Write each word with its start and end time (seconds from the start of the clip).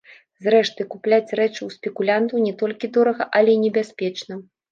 Зрэшты, 0.45 0.85
купляць 0.93 1.35
рэчы 1.39 1.59
ў 1.65 1.69
спекулянтаў 1.75 2.37
не 2.47 2.53
толькі 2.63 2.91
дорага, 2.97 3.29
але 3.41 3.51
і 3.59 3.63
небяспечна. 3.67 4.33